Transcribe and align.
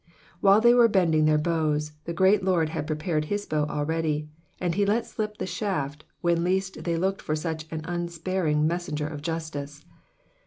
While 0.39 0.61
they 0.61 0.73
were 0.73 0.87
bending 0.87 1.25
their 1.25 1.37
bows, 1.37 1.91
the 2.05 2.11
great 2.13 2.43
Lord 2.43 2.69
had 2.69 2.87
prepared 2.87 3.25
his 3.25 3.45
bow 3.45 3.67
already, 3.67 4.27
and 4.59 4.73
be 4.73 4.83
let 4.83 5.05
slip 5.05 5.37
the 5.37 5.45
shaft 5.45 6.05
when 6.21 6.43
least 6.43 6.85
they 6.85 6.97
looked 6.97 7.21
for 7.21 7.35
such 7.35 7.67
an 7.71 7.81
unsparing 7.85 8.65
messenger 8.65 9.07
of 9.07 9.21
justice. 9.21 9.85